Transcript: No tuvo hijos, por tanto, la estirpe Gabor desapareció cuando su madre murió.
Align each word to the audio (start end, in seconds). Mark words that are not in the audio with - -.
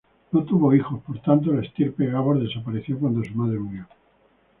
No 0.31 0.43
tuvo 0.45 0.73
hijos, 0.73 0.99
por 1.03 1.19
tanto, 1.21 1.53
la 1.53 1.61
estirpe 1.61 2.07
Gabor 2.07 2.39
desapareció 2.41 2.97
cuando 2.97 3.23
su 3.23 3.35
madre 3.35 3.59
murió. 3.59 3.85